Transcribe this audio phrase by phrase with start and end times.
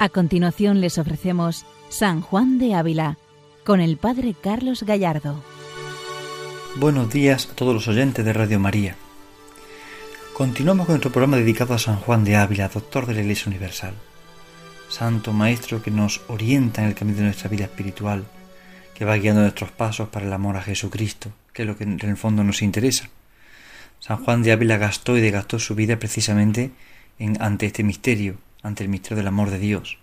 [0.00, 3.18] A continuación les ofrecemos San Juan de Ávila
[3.66, 5.44] con el Padre Carlos Gallardo.
[6.76, 8.96] Buenos días a todos los oyentes de Radio María.
[10.32, 13.92] Continuamos con nuestro programa dedicado a San Juan de Ávila, doctor de la Iglesia Universal.
[14.88, 18.24] Santo Maestro que nos orienta en el camino de nuestra vida espiritual,
[18.94, 22.00] que va guiando nuestros pasos para el amor a Jesucristo, que es lo que en
[22.00, 23.10] el fondo nos interesa.
[23.98, 26.70] San Juan de Ávila gastó y desgastó su vida precisamente
[27.18, 29.98] en, ante este misterio, ante el misterio del amor de Dios,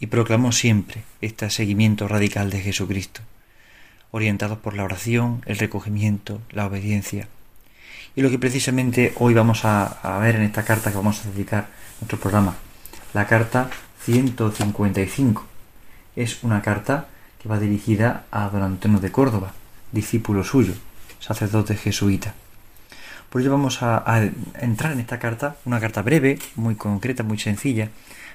[0.00, 3.20] y proclamó siempre este seguimiento radical de Jesucristo,
[4.10, 7.28] orientados por la oración, el recogimiento, la obediencia.
[8.14, 11.30] Y lo que precisamente hoy vamos a, a ver en esta carta que vamos a
[11.30, 12.56] dedicar a nuestro programa,
[13.14, 13.70] la carta
[14.04, 15.46] 155.
[16.16, 17.08] Es una carta
[17.40, 19.52] que va dirigida a don Antonio de Córdoba,
[19.92, 20.74] discípulo suyo,
[21.20, 22.34] sacerdote jesuita.
[23.30, 27.90] Por ello vamos a, entrar en esta carta, una carta breve, muy concreta, muy sencilla,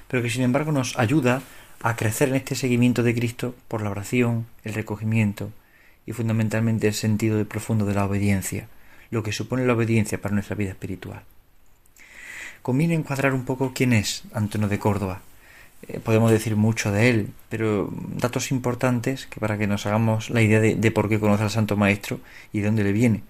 [0.08, 1.42] pero que sin embargo nos ayuda
[1.82, 5.50] a crecer en este seguimiento de Cristo por la oración, el recogimiento
[6.06, 8.68] y fundamentalmente el sentido profundo de la obediencia,
[9.10, 11.24] lo que supone la obediencia para nuestra vida espiritual.
[12.62, 15.22] Conviene encuadrar un poco quién es Antonio de Córdoba.
[15.88, 20.44] Eh, podemos decir mucho de él, pero datos importantes que para que nos hagamos la
[20.44, 22.20] idea de, de por qué conoce al Santo Maestro
[22.54, 23.24] y de dónde le viene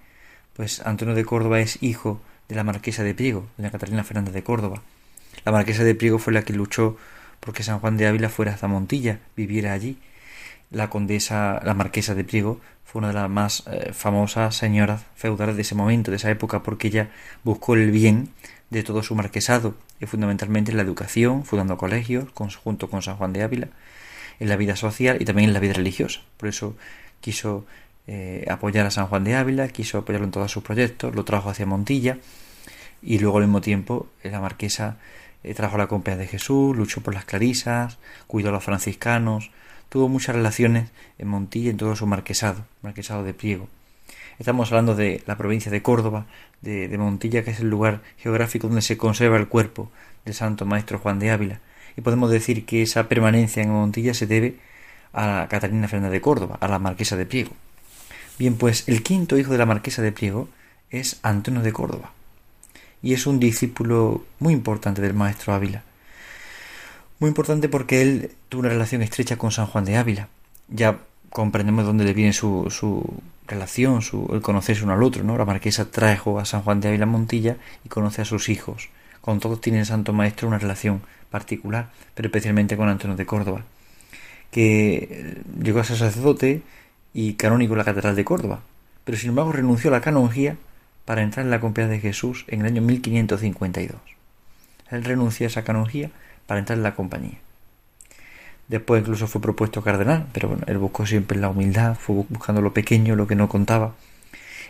[0.54, 4.42] pues Antonio de Córdoba es hijo de la marquesa de Priego, doña Catalina Fernández de
[4.42, 4.82] Córdoba.
[5.44, 6.96] La marquesa de Priego fue la que luchó
[7.40, 9.98] porque San Juan de Ávila fuera hasta Montilla, viviera allí.
[10.70, 15.56] La condesa, la marquesa de Priego, fue una de las más eh, famosas señoras feudales
[15.56, 17.10] de ese momento, de esa época, porque ella
[17.42, 18.30] buscó el bien
[18.70, 23.32] de todo su marquesado, y fundamentalmente en la educación, fundando colegios, junto con San Juan
[23.32, 23.68] de Ávila,
[24.40, 26.20] en la vida social y también en la vida religiosa.
[26.36, 26.76] Por eso
[27.20, 27.66] quiso
[28.06, 31.50] eh, apoyar a San Juan de Ávila, quiso apoyarlo en todos sus proyectos, lo trajo
[31.50, 32.18] hacia Montilla
[33.02, 34.98] y luego al mismo tiempo eh, la marquesa
[35.42, 39.50] eh, trajo la compañía de Jesús, luchó por las clarisas, cuidó a los franciscanos,
[39.88, 43.68] tuvo muchas relaciones en Montilla en todo su marquesado, marquesado de Priego.
[44.38, 46.26] Estamos hablando de la provincia de Córdoba,
[46.60, 49.90] de, de Montilla, que es el lugar geográfico donde se conserva el cuerpo
[50.24, 51.60] del santo maestro Juan de Ávila.
[51.96, 54.56] Y podemos decir que esa permanencia en Montilla se debe
[55.12, 57.52] a Catalina Fernández de Córdoba, a la marquesa de Priego.
[58.38, 60.48] Bien, pues el quinto hijo de la marquesa de Priego
[60.90, 62.12] es Antonio de Córdoba
[63.04, 65.82] y es un discípulo muy importante del maestro Ávila.
[67.20, 70.28] Muy importante porque él tuvo una relación estrecha con San Juan de Ávila.
[70.68, 73.04] Ya comprendemos dónde le viene su, su
[73.46, 75.36] relación, su, el conocerse uno al otro, ¿no?
[75.36, 78.88] La marquesa trajo a San Juan de Ávila Montilla y conoce a sus hijos.
[79.20, 83.64] Con todos tiene el Santo Maestro una relación particular, pero especialmente con Antonio de Córdoba,
[84.50, 86.62] que llegó a ser sacerdote,
[87.14, 88.60] y canónico de la Catedral de Córdoba,
[89.04, 90.56] pero sin embargo renunció a la canonjía
[91.04, 93.96] para entrar en la compañía de Jesús en el año 1552.
[94.90, 96.10] Él renunció a esa canonjía
[96.46, 97.38] para entrar en la compañía.
[98.68, 102.72] Después incluso fue propuesto cardenal, pero bueno, él buscó siempre la humildad, fue buscando lo
[102.72, 103.94] pequeño, lo que no contaba,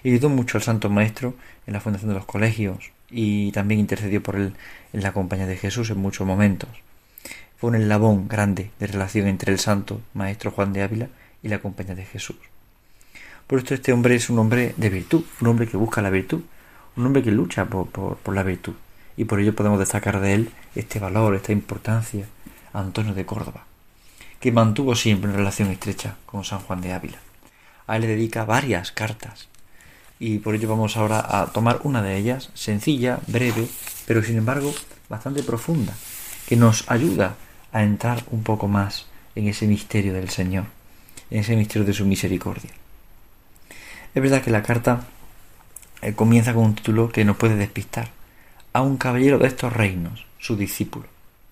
[0.02, 1.34] y ayudó mucho al Santo Maestro
[1.66, 4.54] en la fundación de los colegios y también intercedió por él
[4.92, 6.68] en la compañía de Jesús en muchos momentos.
[7.56, 11.08] Fue un eslabón grande de relación entre el Santo Maestro Juan de Ávila
[11.44, 12.36] y la compañía de Jesús.
[13.46, 16.40] Por esto este hombre es un hombre de virtud, un hombre que busca la virtud,
[16.96, 18.72] un hombre que lucha por, la virtud.
[19.16, 22.26] Y por ello podemos destacar de él este valor, esta importancia,
[22.72, 23.66] Antonio de Córdoba,
[24.40, 27.18] que mantuvo siempre una relación estrecha con San Juan de Ávila.
[27.86, 29.48] A él le dedica varias cartas,
[30.18, 33.68] y por ello vamos ahora a tomar una de ellas, sencilla, breve,
[34.06, 34.74] pero sin embargo
[35.10, 35.94] bastante profunda,
[36.48, 37.36] que nos ayuda
[37.72, 40.64] a entrar un poco más en ese misterio del Señor
[41.34, 42.70] en ese misterio de su misericordia.
[44.14, 45.00] Es verdad que la carta
[46.00, 48.08] eh, comienza con un título que nos puede despistar.
[48.72, 51.06] A un caballero de estos reinos, su discípulo.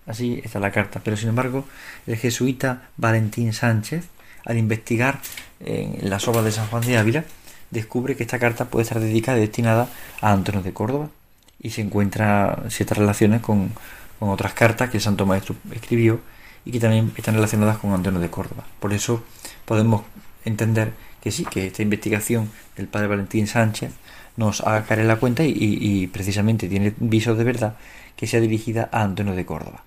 [0.06, 1.00] Así está la carta.
[1.02, 1.64] Pero sin embargo,
[2.06, 4.04] el jesuita Valentín Sánchez,
[4.44, 5.18] al investigar
[5.58, 7.24] en las obras de San Juan de Ávila,
[7.72, 9.88] descubre que esta carta puede estar dedicada y destinada
[10.20, 11.10] a Antonio de Córdoba
[11.60, 13.72] y se encuentra ciertas relaciones con,
[14.20, 16.20] con otras cartas que el Santo Maestro escribió
[16.64, 18.64] y que también están relacionadas con Antonio de Córdoba.
[18.78, 19.24] Por eso
[19.64, 20.02] podemos
[20.44, 20.92] entender
[21.22, 23.92] que sí, que esta investigación del padre Valentín Sánchez
[24.36, 27.76] nos haga caer en la cuenta y, precisamente tiene visos de verdad
[28.16, 29.84] que sea dirigida a Antonio de Córdoba.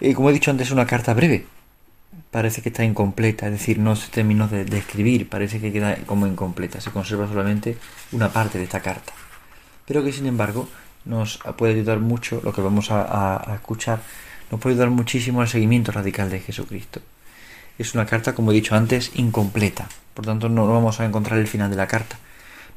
[0.00, 1.46] y como he dicho antes, es una carta breve.
[2.30, 6.26] Parece que está incompleta, es decir, no se terminó de, escribir, parece que queda como
[6.26, 7.76] incompleta, se conserva solamente
[8.12, 9.12] una parte de esta carta.
[9.86, 10.68] Pero que sin embargo
[11.04, 14.00] nos puede ayudar mucho, lo que vamos a escuchar,
[14.50, 17.00] nos puede ayudar muchísimo al seguimiento radical de Jesucristo
[17.78, 19.88] es una carta, como he dicho antes, incompleta.
[20.14, 22.18] Por tanto, no vamos a encontrar el final de la carta.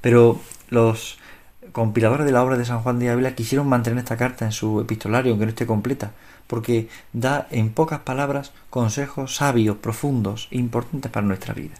[0.01, 1.17] Pero los
[1.71, 4.81] compiladores de la obra de San Juan de Ávila quisieron mantener esta carta en su
[4.81, 6.11] epistolario, aunque no esté completa,
[6.47, 11.75] porque da en pocas palabras consejos sabios, profundos e importantes para nuestra vida.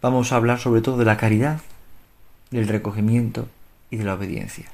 [0.00, 1.60] Vamos a hablar sobre todo de la caridad,
[2.50, 3.48] del recogimiento
[3.90, 4.66] y de la obediencia.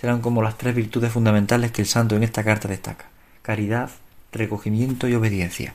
[0.00, 3.06] Serán como las tres virtudes fundamentales que el santo en esta carta destaca.
[3.42, 3.90] Caridad,
[4.32, 5.74] recogimiento y obediencia.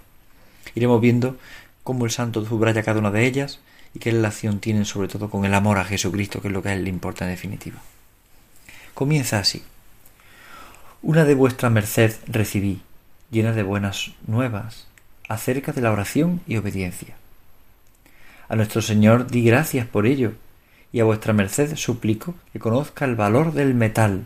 [0.75, 1.37] Iremos viendo
[1.83, 3.59] cómo el santo subraya cada una de ellas
[3.93, 6.69] y qué relación tienen sobre todo con el amor a Jesucristo, que es lo que
[6.69, 7.79] a él le importa en definitiva.
[8.93, 9.63] Comienza así.
[11.01, 12.81] Una de vuestra merced recibí,
[13.31, 14.87] llena de buenas nuevas,
[15.27, 17.15] acerca de la oración y obediencia.
[18.47, 20.33] A nuestro Señor di gracias por ello,
[20.93, 24.25] y a vuestra merced suplico que conozca el valor del metal,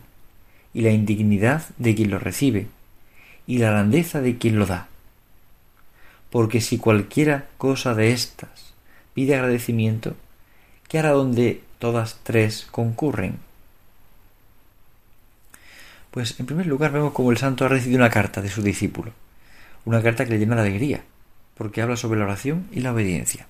[0.74, 2.68] y la indignidad de quien lo recibe,
[3.48, 4.90] y la grandeza de quien lo da.
[6.36, 8.74] Porque si cualquiera cosa de estas
[9.14, 10.18] pide agradecimiento,
[10.90, 13.38] ¿qué hará donde todas tres concurren?
[16.12, 19.14] Pues en primer lugar vemos como el santo ha recibido una carta de su discípulo,
[19.86, 21.06] una carta que le llena de alegría,
[21.56, 23.48] porque habla sobre la oración y la obediencia.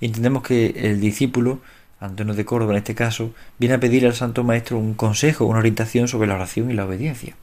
[0.00, 1.60] Y entendemos que el discípulo,
[2.00, 5.58] Antonio de Córdoba en este caso, viene a pedir al Santo Maestro un consejo, una
[5.58, 7.36] orientación sobre la oración y la obediencia.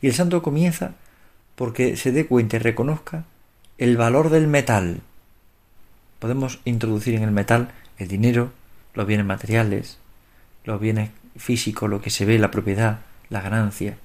[0.00, 0.92] Y el santo comienza
[1.56, 3.24] porque se dé cuenta y reconozca
[3.76, 5.00] el valor del metal.
[6.20, 8.52] Podemos introducir en el metal el dinero,
[8.94, 9.98] los bienes materiales,
[10.64, 13.00] los bienes físicos, lo que se ve, la propiedad,
[13.30, 13.96] la ganancia,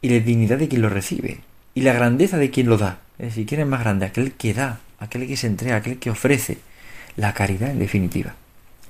[0.00, 1.40] y la dignidad de quien lo recibe,
[1.74, 3.00] y la grandeza de quien lo da.
[3.18, 4.06] Es decir, ¿quién es más grande?
[4.06, 6.58] Aquel que da, aquel que se entrega, aquel que ofrece.
[7.16, 8.34] La caridad, en definitiva.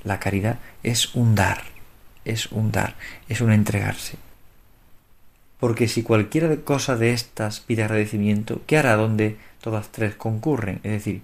[0.05, 1.63] La caridad es un dar,
[2.25, 2.95] es un dar,
[3.29, 4.17] es un entregarse
[5.65, 10.81] porque si cualquiera cosa de estas pide agradecimiento, ¿qué hará donde todas tres concurren?
[10.83, 11.23] Es decir,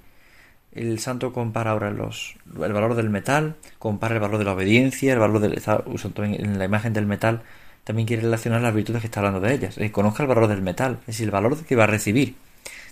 [0.73, 5.13] el santo compara ahora los, el valor del metal, compara el valor de la obediencia,
[5.13, 5.53] el valor del...
[5.53, 5.85] Está
[6.25, 7.43] en la imagen del metal,
[7.85, 9.77] también quiere relacionar las virtudes que está hablando de ellas.
[9.77, 12.35] Eh, conozca el valor del metal, es decir, el valor que va a recibir.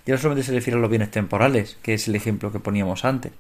[0.05, 3.07] Ya no solamente se refiere a los bienes temporales, que es el ejemplo que poníamos
[3.07, 3.33] antes,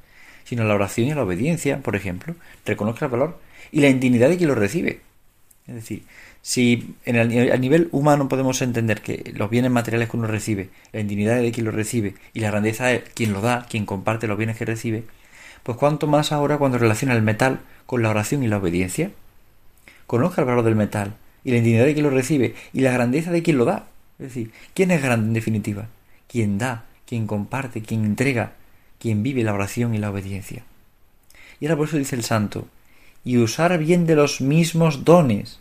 [0.44, 2.36] sino a la oración y a la obediencia, por ejemplo.
[2.64, 3.38] Reconozca el valor
[3.70, 5.02] y la indignidad de quien lo recibe.
[5.68, 6.02] Es decir,
[6.40, 10.70] si en el, a nivel humano podemos entender que los bienes materiales que uno recibe,
[10.92, 14.26] la indignidad de quien lo recibe y la grandeza de quien lo da, quien comparte
[14.26, 15.04] los bienes que recibe,
[15.62, 19.10] pues cuánto más ahora cuando relaciona el metal con la oración y la obediencia.
[20.06, 23.30] Conozca el valor del metal y la indignidad de quien lo recibe y la grandeza
[23.30, 23.88] de quien lo da.
[24.18, 25.88] Es decir, ¿quién es grande en definitiva?
[26.28, 28.52] Quien da, quien comparte, quien entrega,
[28.98, 30.64] quien vive la oración y la obediencia.
[31.60, 32.68] Y ahora por eso dice el santo,
[33.28, 35.60] y usar bien de los mismos dones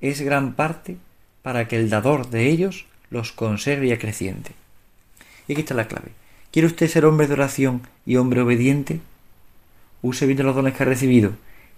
[0.00, 0.96] es gran parte
[1.42, 4.52] para que el dador de ellos los conserve y acreciente.
[5.46, 6.12] Y aquí está la clave.
[6.50, 9.02] ¿Quiere usted ser hombre de oración y hombre obediente?
[10.00, 11.32] Use bien los dones que ha recibido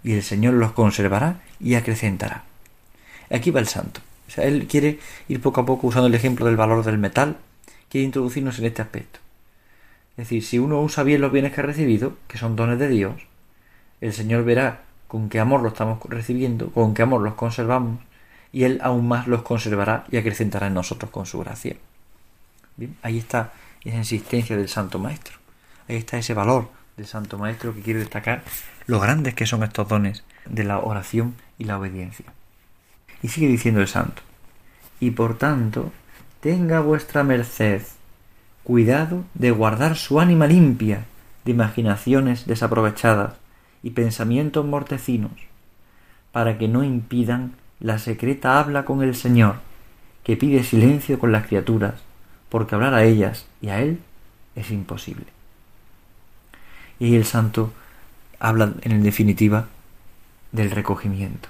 [0.05, 2.44] y el Señor los conservará y acrecentará.
[3.28, 4.02] Aquí va el santo.
[4.28, 7.38] O sea, él quiere ir poco a poco usando el ejemplo del valor del metal,
[7.90, 9.19] quiere introducirnos en este aspecto.
[10.12, 12.88] Es decir, si uno usa bien los bienes que ha recibido, que son dones de
[12.88, 13.23] Dios,
[14.00, 18.00] el Señor verá con qué amor los estamos recibiendo, con qué amor los conservamos
[18.52, 21.76] y Él aún más los conservará y acrecentará en nosotros con su gracia.
[22.76, 23.52] Bien, ahí está
[23.84, 25.36] esa insistencia del Santo Maestro.
[25.88, 28.42] Ahí está ese valor del Santo Maestro que quiere destacar
[28.86, 32.26] lo grandes que son estos dones de la oración y la obediencia.
[33.22, 34.22] Y sigue diciendo el Santo.
[35.00, 35.92] Y por tanto,
[36.40, 37.82] tenga vuestra merced
[38.64, 41.04] cuidado de guardar su ánima limpia
[41.44, 43.34] de imaginaciones desaprovechadas
[43.83, 45.33] y pensamientos mortecinos,
[46.33, 49.56] para que no impidan la secreta habla con el Señor,
[50.25, 51.95] que pide silencio con las criaturas,
[52.49, 54.00] porque hablar a ellas y a Él
[54.54, 55.26] es imposible.
[56.99, 57.73] Y el santo
[58.38, 59.68] habla en definitiva
[60.52, 61.49] del recogimiento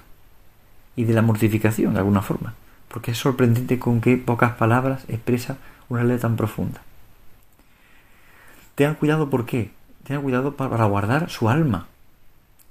[0.97, 2.55] y de la mortificación de alguna forma,
[2.89, 6.83] porque es sorprendente con qué pocas palabras expresa una ley tan profunda.
[8.75, 9.71] Tengan cuidado por qué,
[10.05, 11.87] tengan cuidado para guardar su alma,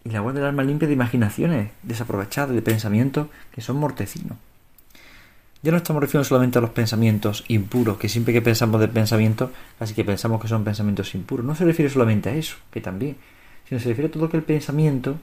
[0.06, 4.38] y la guarda del alma limpia de imaginaciones desaprovechadas, de pensamientos que son mortecinos.
[5.64, 9.50] Ya no estamos refiriendo solamente a los pensamientos impuros, que siempre que pensamos de pensamientos,
[9.80, 11.44] casi que pensamos que son pensamientos impuros.
[11.44, 13.18] No se refiere solamente a eso, que también,
[13.68, 15.18] sino se refiere a todo aquel pensamiento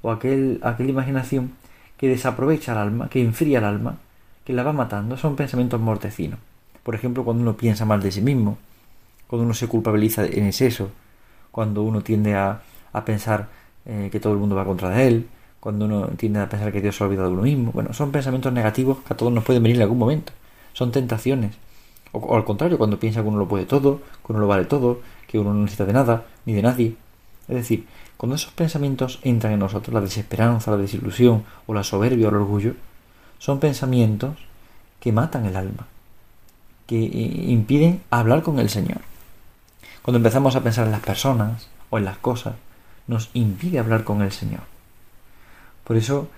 [0.00, 1.52] o aquel, aquella imaginación
[1.98, 3.98] que desaprovecha el alma, que enfría el alma,
[4.46, 6.38] que la va matando, son pensamientos mortecinos.
[6.82, 8.56] Por ejemplo, cuando uno piensa mal de sí mismo,
[9.26, 10.90] cuando uno se culpabiliza en exceso,
[11.50, 12.62] cuando uno tiende a,
[12.94, 13.48] a pensar
[13.86, 15.28] eh, que todo el mundo va contra de él,
[15.60, 17.72] cuando uno tiende a pensar que Dios se ha olvidado de uno mismo.
[17.72, 20.32] Bueno, son pensamientos negativos que a todos nos pueden venir en algún momento.
[20.72, 21.54] Son tentaciones.
[22.12, 25.00] O, al contrario, cuando piensa que uno lo puede todo, que uno lo vale todo,
[25.28, 26.96] que uno no necesita de nada, ni de nadie.
[27.48, 27.86] Es decir,
[28.22, 32.36] Cuando esos pensamientos entran en nosotros, la desesperanza, la desilusión o la soberbia o el
[32.36, 32.74] orgullo,
[33.40, 34.36] son pensamientos
[35.00, 35.88] que matan el alma,
[36.86, 39.00] que impiden hablar con el Señor.
[40.02, 42.54] Cuando empezamos a pensar en las personas o en las cosas,
[43.06, 44.62] nos impide hablar con el Señor.
[45.84, 46.28] Por eso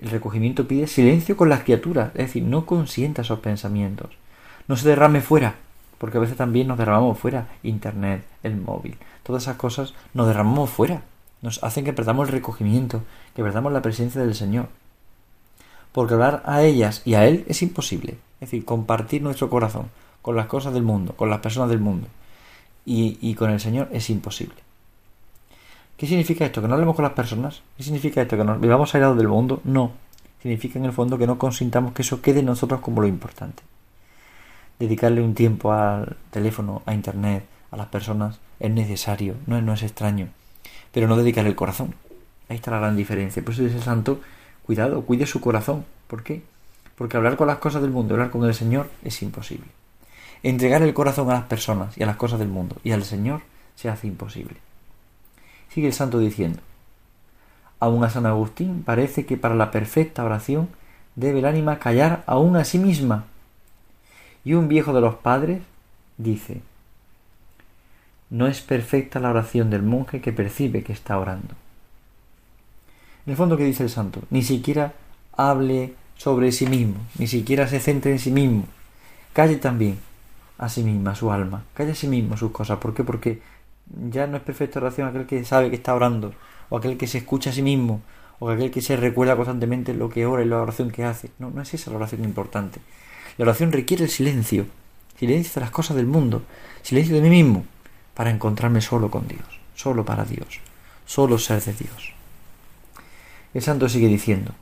[0.00, 4.10] el recogimiento pide silencio con las criaturas, es decir, no consienta esos pensamientos.
[4.68, 5.56] No se derrame fuera,
[5.98, 7.48] porque a veces también nos derramamos fuera.
[7.62, 11.02] Internet, el móvil, todas esas cosas nos derramamos fuera.
[11.42, 13.02] Nos hacen que perdamos el recogimiento,
[13.34, 14.68] que perdamos la presencia del Señor.
[15.92, 18.18] Porque hablar a ellas y a Él es imposible.
[18.40, 19.88] Es decir, compartir nuestro corazón
[20.20, 22.08] con las cosas del mundo, con las personas del mundo
[22.84, 24.65] y, y con el Señor es imposible.
[25.96, 26.60] ¿Qué significa esto?
[26.60, 27.62] ¿Que no hablemos con las personas?
[27.76, 28.36] ¿Qué significa esto?
[28.36, 29.62] ¿Que nos vivamos aislados del mundo?
[29.64, 29.92] No.
[30.42, 33.62] Significa en el fondo que no consintamos que eso quede en nosotros como lo importante.
[34.78, 40.28] Dedicarle un tiempo al teléfono, a internet, a las personas es necesario, no es, extraño.
[40.92, 41.94] Pero no dedicarle el corazón.
[42.50, 43.42] Ahí está la gran diferencia.
[43.42, 44.20] Por eso dice el santo,
[44.66, 45.86] cuidado, cuide su corazón.
[46.08, 46.42] ¿Por qué?
[46.96, 49.66] Porque hablar con las cosas del mundo, hablar con el Señor es imposible.
[50.42, 53.40] Entregar el corazón a las personas y a las cosas del mundo y al Señor
[53.74, 54.65] se hace imposible.
[55.76, 56.58] Sigue el santo diciendo,
[57.80, 60.70] aún a San Agustín parece que para la perfecta oración
[61.16, 63.26] debe el ánima callar aún a sí misma.
[64.42, 65.60] Y un viejo de los padres
[66.16, 66.62] dice,
[68.30, 71.54] no es perfecta la oración del monje que percibe que está orando.
[73.26, 74.22] En el fondo, ¿qué dice el santo?
[74.30, 74.94] Ni siquiera
[75.36, 78.64] hable sobre sí mismo, ni siquiera se centre en sí mismo.
[79.34, 79.98] Calle también
[80.56, 82.78] a sí misma, su alma, calle a sí mismo sus cosas.
[82.78, 83.04] ¿Por qué?
[83.04, 83.42] Porque
[84.10, 86.34] ya no es perfecta oración aquel que sabe que está orando,
[86.68, 88.02] o aquel que se escucha a sí mismo,
[88.38, 91.30] o aquel que se recuerda constantemente lo que ora y la oración que hace.
[91.38, 92.80] No, no es esa la oración importante.
[93.38, 94.66] La oración requiere el silencio,
[95.18, 96.42] silencio de las cosas del mundo,
[96.82, 97.64] silencio de mí mismo,
[98.14, 100.60] para encontrarme solo con Dios, solo para Dios,
[101.04, 102.12] solo ser de Dios.
[103.54, 104.52] El santo sigue diciendo,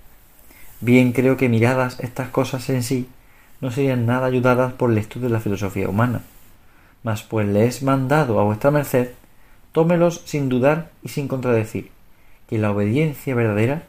[0.81, 3.09] bien creo que miradas estas cosas en sí
[3.61, 6.23] no serían nada ayudadas por el estudio de la filosofía humana,
[7.05, 9.11] mas pues le es mandado a vuestra merced,
[9.71, 11.91] tómelos sin dudar y sin contradecir,
[12.49, 13.85] que la obediencia verdadera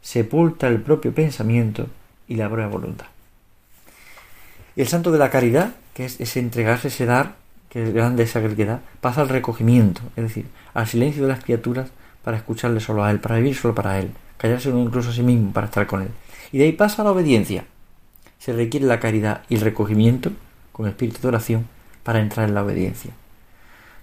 [0.00, 1.86] sepulta el propio pensamiento
[2.26, 3.06] y la buena voluntad.
[4.74, 7.36] El santo de la caridad, que es ese entregarse, ese dar,
[7.68, 11.44] que es grande esa que da, pasa al recogimiento, es decir, al silencio de las
[11.44, 11.90] criaturas
[12.24, 15.22] para escucharle solo a él, para vivir solo para él, callarse uno incluso a sí
[15.22, 16.10] mismo para estar con él.
[16.52, 17.66] Y de ahí pasa a la obediencia.
[18.38, 20.30] Se requiere la caridad y el recogimiento
[20.72, 21.77] con espíritu de oración
[22.08, 23.10] para entrar en la obediencia.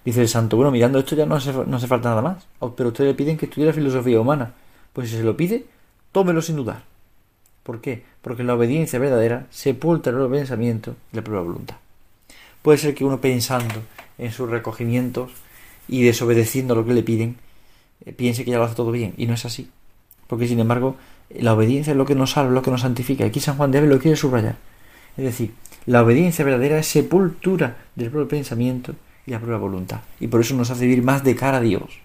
[0.05, 2.45] Dice el santo, bueno, mirando esto ya no hace, no falta nada más.
[2.59, 4.53] Oh, pero ustedes le piden que estudie la filosofía humana.
[4.93, 5.65] Pues si se lo pide,
[6.11, 6.83] tómelo sin dudar.
[7.63, 8.03] ¿Por qué?
[8.21, 11.77] Porque la obediencia verdadera sepulta el pensamiento y la prueba voluntad.
[12.61, 13.81] Puede ser que uno pensando
[14.19, 15.31] en sus recogimientos
[15.87, 17.37] y desobedeciendo lo que le piden,
[18.05, 19.15] eh, piense que ya lo hace todo bien.
[19.17, 19.71] Y no es así.
[20.27, 20.95] Porque sin embargo,
[21.31, 23.25] la obediencia es lo que nos salva, lo que nos santifica.
[23.25, 24.57] Aquí San Juan de Ávila lo quiere subrayar.
[25.17, 28.95] Es decir, la obediencia verdadera es sepultura del propio pensamiento
[29.27, 29.99] y la propia voluntad.
[30.19, 31.99] Y por eso nos hace vivir más de cara a Dios.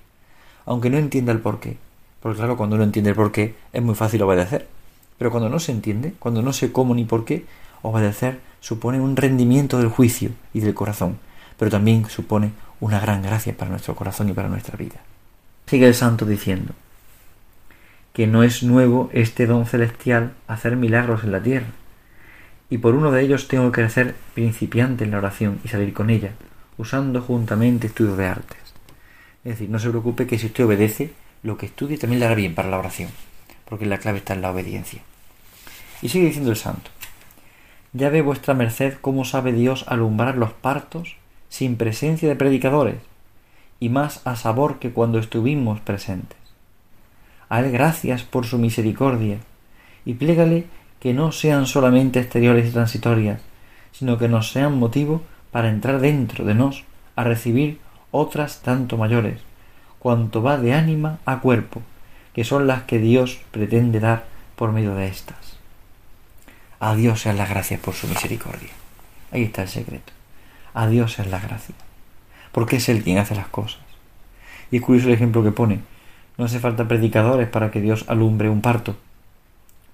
[0.66, 1.78] Aunque no entienda el porqué.
[2.20, 4.68] Porque claro, cuando uno entiende el porqué es muy fácil obedecer.
[5.16, 7.46] Pero cuando no se entiende, cuando no sé cómo ni por qué,
[7.80, 11.18] obedecer supone un rendimiento del juicio y del corazón.
[11.58, 14.96] Pero también supone una gran gracia para nuestro corazón y para nuestra vida.
[15.66, 16.74] Sigue el santo diciendo
[18.12, 21.68] que no es nuevo este don celestial hacer milagros en la tierra
[22.70, 26.08] y por uno de ellos tengo que hacer principiante en la oración y salir con
[26.08, 26.32] ella,
[26.78, 28.58] usando juntamente estudios de artes.
[29.44, 31.12] Es decir, no se preocupe que si usted obedece,
[31.42, 33.10] lo que estudie también le hará bien para la oración,
[33.68, 35.02] porque la clave está en la obediencia.
[36.00, 36.90] Y sigue diciendo el santo,
[37.92, 41.16] ya ve vuestra merced cómo sabe Dios alumbrar los partos
[41.48, 43.00] sin presencia de predicadores,
[43.80, 46.38] y más a sabor que cuando estuvimos presentes.
[47.48, 49.38] A él gracias por su misericordia,
[50.04, 50.66] y plégale
[51.00, 53.40] que no sean solamente exteriores y transitorias,
[53.92, 56.84] sino que nos sean motivo para entrar dentro de nos
[57.16, 57.80] a recibir
[58.10, 59.40] otras tanto mayores,
[59.98, 61.82] cuanto va de ánima a cuerpo,
[62.34, 64.24] que son las que Dios pretende dar
[64.56, 65.58] por medio de éstas.
[66.78, 68.70] A Dios sean las gracias por su misericordia.
[69.32, 70.12] Ahí está el secreto.
[70.74, 71.76] A Dios sean las gracias.
[72.52, 73.80] Porque es Él quien hace las cosas.
[74.70, 75.80] Y es curioso el ejemplo que pone.
[76.38, 78.96] No hace falta predicadores para que Dios alumbre un parto.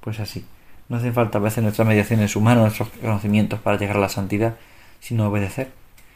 [0.01, 0.45] Pues así.
[0.89, 4.57] No hace falta a veces nuestras mediaciones humanas, nuestros conocimientos para llegar a la santidad,
[5.01, 5.71] sino obedecer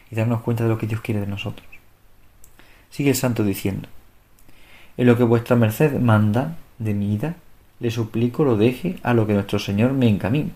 [0.09, 1.67] y darnos cuenta de lo que Dios quiere de nosotros.
[2.89, 3.87] Sigue el santo diciendo,
[4.97, 7.35] en lo que vuestra merced manda de mi ida,
[7.79, 10.51] le suplico lo deje a lo que nuestro Señor me encamine,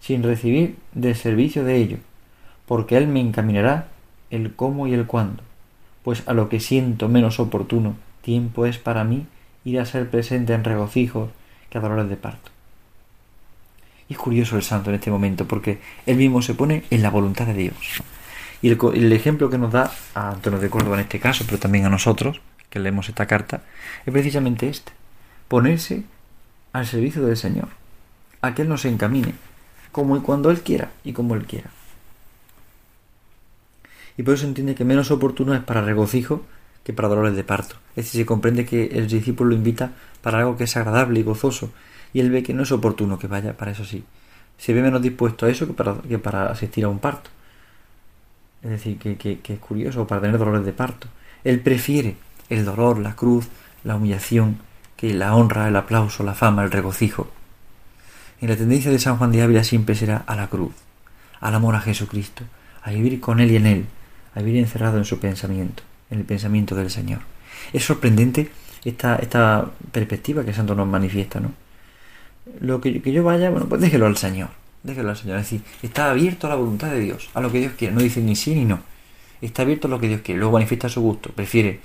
[0.00, 1.98] sin recibir del servicio de ello,
[2.66, 3.88] porque Él me encaminará
[4.30, 5.42] el cómo y el cuándo,
[6.02, 9.26] pues a lo que siento menos oportuno, tiempo es para mí
[9.64, 11.30] ir a ser presente en regocijos
[11.70, 12.53] que a dolores de parto.
[14.08, 17.46] Es curioso el santo en este momento porque él mismo se pone en la voluntad
[17.46, 18.02] de Dios.
[18.62, 21.84] Y el, ejemplo que nos da a Antonio de Córdoba en este caso, pero también
[21.84, 23.62] a nosotros, que leemos esta carta,
[24.06, 24.92] es precisamente este.
[25.48, 26.02] Ponerse
[26.72, 27.68] al servicio del Señor.
[28.40, 29.34] A que Él nos encamine,
[29.92, 31.70] como y cuando Él quiera y como Él quiera.
[34.16, 36.44] Y por eso entiende que menos oportuno es para regocijo
[36.84, 37.76] que para dolores de parto.
[37.96, 39.92] Es decir, se comprende que el discípulo lo invita
[40.22, 41.70] para algo que es agradable y gozoso,
[42.14, 44.04] y él ve que no es oportuno que vaya para eso sí.
[44.56, 47.28] Se ve menos dispuesto a eso que para, que para asistir a un parto.
[48.62, 51.08] Es decir, que, que, es curioso, para tener dolores de parto.
[51.42, 52.16] Él prefiere
[52.48, 53.48] el dolor, la cruz,
[53.82, 54.58] la humillación,
[54.96, 57.28] que la honra, el aplauso, la fama, el regocijo.
[58.40, 60.72] Y la tendencia de San Juan de Ávila siempre será a la cruz,
[61.40, 62.44] al amor a Jesucristo,
[62.82, 63.86] a vivir con Él y en Él,
[64.36, 67.20] a vivir encerrado en su pensamiento, en el pensamiento del Señor.
[67.72, 68.50] Es sorprendente
[68.84, 71.63] esta, esta perspectiva que Santo nos manifiesta, ¿no?
[72.60, 74.50] Lo que, que yo vaya, bueno, pues déjelo al Señor,
[74.82, 75.38] déjelo al Señor.
[75.38, 77.94] Es decir, está abierto a la voluntad de Dios, a lo que Dios quiere.
[77.94, 78.80] No dice ni sí ni no.
[79.40, 80.38] Está abierto a lo que Dios quiere.
[80.38, 81.30] Luego manifiesta su gusto.
[81.30, 81.80] Prefiere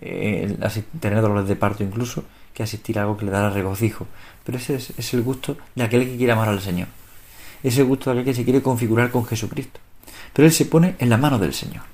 [0.00, 0.56] eh,
[1.00, 4.06] tener dolores de parto incluso que asistir a algo que le dará regocijo.
[4.44, 6.88] Pero ese es, el gusto de aquel que quiere amar al Señor.
[7.62, 9.80] Es el gusto de aquel que se quiere configurar con Jesucristo.
[10.32, 11.84] Pero él se pone en la mano del Señor.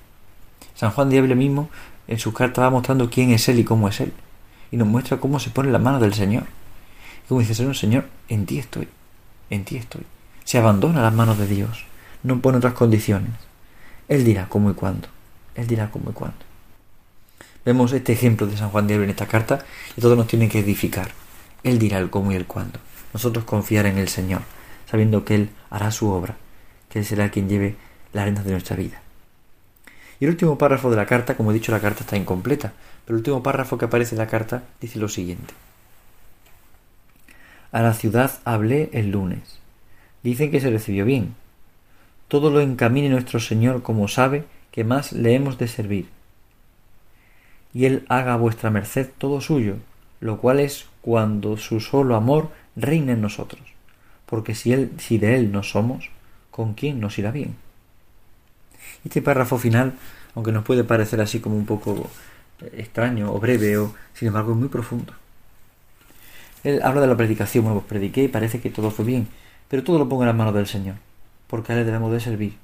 [0.75, 1.71] San Juan Diable mismo
[2.07, 4.13] en su carta va mostrando quién es Él y cómo es Él.
[4.71, 6.45] Y nos muestra cómo se pone en la mano del Señor.
[7.29, 8.89] Como dice Señor, Señor, en ti estoy.
[9.51, 10.03] En ti estoy.
[10.45, 11.85] Se abandona a las manos de Dios.
[12.23, 13.33] No pone otras condiciones.
[14.09, 15.09] Él dirá cómo y cuándo.
[15.55, 16.39] Él dirá cómo y cuándo.
[17.67, 20.61] Vemos este ejemplo de San Juan Diablo en esta carta y todo nos tiene que
[20.61, 21.11] edificar.
[21.65, 22.79] Él dirá el cómo y el cuándo.
[23.13, 24.41] Nosotros confiar en el Señor,
[24.91, 26.37] sabiendo que Él hará su obra,
[26.89, 27.77] que Él será quien lleve
[28.15, 29.03] las arenas de nuestra vida.
[30.19, 32.73] Y el último párrafo de la carta, como he dicho, la carta está incompleta,
[33.05, 35.53] pero el último párrafo que aparece en la carta dice lo siguiente.
[37.73, 39.59] A la ciudad hablé el lunes.
[40.23, 41.35] Dicen que se recibió bien.
[42.29, 46.19] Todo lo encamine nuestro Señor como sabe que más le hemos de servir
[47.75, 49.77] y él haga a vuestra merced todo suyo,
[50.21, 53.63] lo cual es cuando su solo amor reina en nosotros.
[54.27, 56.11] Porque si él, si de él no somos,
[56.51, 57.57] ¿con quién nos irá bien?
[59.05, 59.95] Este párrafo final,
[60.35, 62.11] aunque nos puede parecer así como un poco
[62.61, 65.13] eh, extraño o breve, o sin embargo es muy profundo.
[66.65, 69.29] Él habla de la predicación, bueno, pues prediqué y parece que todo fue bien,
[69.69, 70.97] pero todo lo pongo en las manos del Señor,
[71.47, 72.57] porque a Él debemos de servir,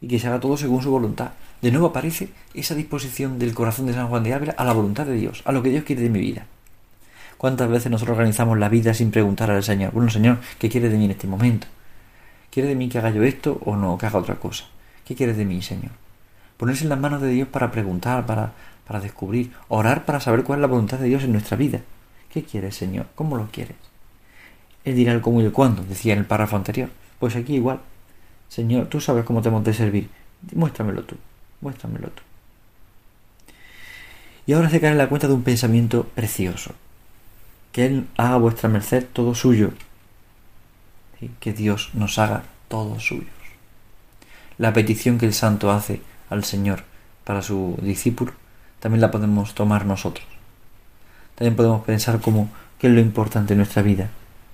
[0.00, 1.30] y que se haga todo según su voluntad.
[1.62, 5.06] De nuevo aparece esa disposición del corazón de San Juan de Ávila a la voluntad
[5.06, 6.46] de Dios, a lo que Dios quiere de mi vida.
[7.38, 9.92] ¿Cuántas veces nosotros organizamos la vida sin preguntar al Señor?
[9.92, 11.66] Bueno, Señor, ¿qué quiere de mí en este momento?
[12.50, 14.64] ¿Quiere de mí que haga yo esto o no, que haga otra cosa?
[15.04, 15.92] ¿Qué quiere de mí, Señor?
[16.56, 18.52] Ponerse en las manos de Dios para preguntar, para,
[18.86, 21.80] para descubrir, orar para saber cuál es la voluntad de Dios en nuestra vida.
[22.32, 23.06] ¿Qué quieres, Señor?
[23.14, 23.76] ¿Cómo lo quieres?
[24.84, 26.88] Él dirá el cómo y el cuándo, decía en el párrafo anterior.
[27.18, 27.80] Pues aquí igual.
[28.48, 30.08] Señor, tú sabes cómo te hemos de servir.
[30.54, 31.16] Muéstramelo tú,
[31.60, 32.22] muéstramelo tú.
[34.46, 36.72] Y ahora se cae en la cuenta de un pensamiento precioso.
[37.70, 39.72] Que Él haga vuestra merced todo suyo.
[41.38, 43.28] Que Dios nos haga todos suyos.
[44.58, 46.84] La petición que el santo hace al Señor
[47.24, 48.32] para su discípulo,
[48.80, 50.26] también la podemos tomar nosotros.
[51.42, 54.08] También podemos pensar como que es lo importante en nuestra vida,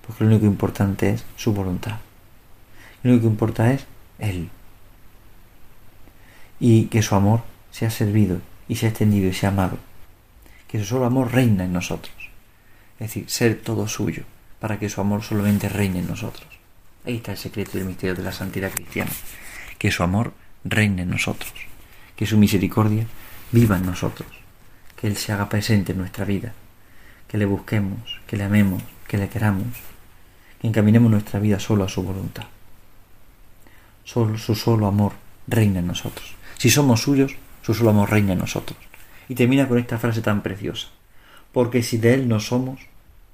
[0.07, 1.99] porque lo único importante es su voluntad.
[3.03, 3.85] Lo único que importa es
[4.19, 4.49] Él.
[6.59, 9.77] Y que su amor sea servido y sea extendido y sea amado.
[10.67, 12.15] Que su solo amor reina en nosotros.
[12.95, 14.23] Es decir, ser todo suyo,
[14.59, 16.49] para que su amor solamente reine en nosotros.
[17.05, 19.13] Ahí está el secreto del misterio de la santidad cristiana.
[19.77, 20.33] Que su amor
[20.65, 21.53] reine en nosotros.
[22.17, 23.05] Que su misericordia
[23.53, 24.31] viva en nosotros.
[24.99, 26.55] Que Él se haga presente en nuestra vida.
[27.29, 29.69] Que le busquemos, que le amemos, que le queramos.
[30.61, 32.47] Que encaminemos nuestra vida solo a su voluntad
[34.09, 35.13] su solo amor
[35.47, 36.35] reina en nosotros.
[36.57, 38.79] Si somos suyos, su solo amor reina en nosotros.
[39.29, 40.89] Y termina con esta frase tan preciosa.
[41.53, 42.81] Porque si de Él no somos,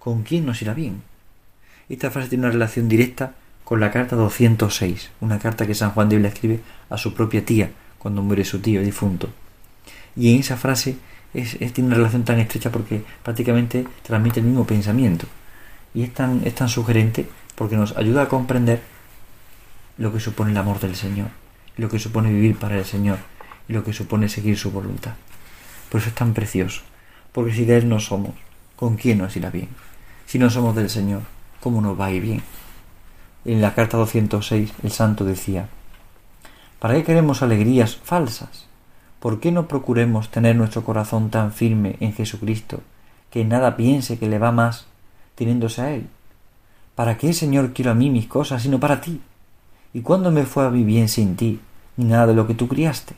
[0.01, 1.03] ¿con quién nos irá bien?
[1.89, 6.09] Esta frase tiene una relación directa con la carta 206, una carta que San Juan
[6.09, 9.31] de Biblia escribe a su propia tía cuando muere su tío difunto.
[10.17, 10.97] Y en esa frase
[11.35, 15.27] es, tiene una relación tan estrecha porque prácticamente transmite el mismo pensamiento.
[15.93, 18.83] Y es tan, es tan sugerente porque nos ayuda a comprender
[19.99, 21.29] lo que supone el amor del Señor,
[21.77, 23.19] lo que supone vivir para el Señor,
[23.69, 25.15] y lo que supone seguir su voluntad.
[25.89, 26.83] Por eso es tan precioso,
[27.33, 28.35] porque si de Él no somos,
[28.77, 29.69] ¿con quién nos irá bien?
[30.27, 31.23] Si no somos del Señor,
[31.61, 32.43] ¿cómo nos va a ir bien?
[33.45, 35.69] En la carta 206 el santo decía,
[36.79, 38.67] ¿para qué queremos alegrías falsas?
[39.25, 42.83] ¿Por qué no procuremos tener nuestro corazón tan firme en Jesucristo
[43.31, 44.85] que nada piense que le va más
[45.35, 46.09] teniéndose a Él?
[46.95, 49.23] ¿Para qué, Señor, quiero a mí mis cosas sino para ti?
[49.95, 51.59] ¿Y cuándo me fue a mí bien sin ti,
[51.97, 53.15] ni nada de lo que tú criaste?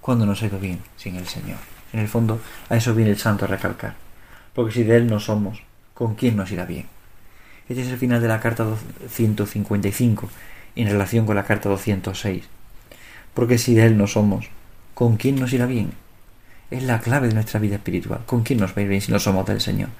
[0.00, 1.58] ¿Cuándo nos ha ido bien sin el Señor?
[1.92, 3.94] En el fondo, a eso viene el santo a recalcar.
[4.52, 5.62] Porque si de Él no somos,
[5.94, 6.86] ¿con quién nos irá bien?
[7.68, 8.66] Este es el final de la carta
[9.08, 10.28] 155
[10.74, 12.42] en relación con la carta 206.
[13.34, 14.50] Porque si de Él no somos,
[14.94, 15.92] ¿con quién nos irá bien?
[16.70, 18.22] Es la clave de nuestra vida espiritual.
[18.26, 19.90] ¿Con quién nos va a ir bien si no somos del Señor?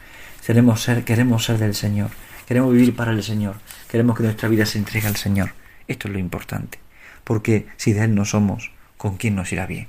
[0.46, 2.10] Queremos ser, queremos ser del Señor.
[2.46, 3.56] Queremos vivir para el Señor.
[3.90, 5.52] Queremos que nuestra vida se entregue al Señor.
[5.86, 6.78] Esto es lo importante.
[7.24, 9.88] Porque si de Él no somos, ¿con quién nos irá bien?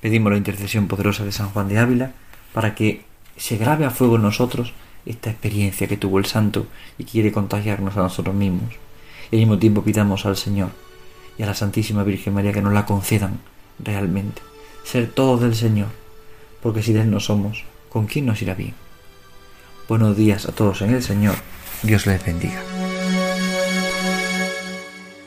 [0.00, 2.12] Pedimos la intercesión poderosa de San Juan de Ávila
[2.52, 3.04] para que
[3.36, 4.74] se grabe a fuego en nosotros
[5.06, 6.66] esta experiencia que tuvo el santo
[6.98, 8.74] y quiere contagiarnos a nosotros mismos.
[9.30, 10.70] Y al mismo tiempo pidamos al Señor
[11.36, 13.40] y a la Santísima Virgen María que nos la concedan
[13.78, 14.42] realmente.
[14.84, 15.88] Ser todos del Señor,
[16.62, 18.74] porque si de Él no somos, ¿con quién nos irá bien?
[19.88, 21.36] Buenos días a todos en el Señor.
[21.82, 22.62] Dios les bendiga.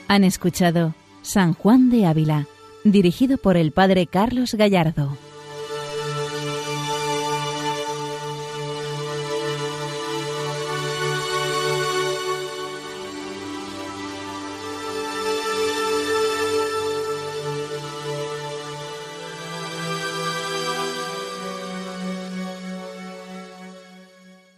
[0.07, 2.47] Han escuchado San Juan de Ávila,
[2.83, 5.17] dirigido por el Padre Carlos Gallardo.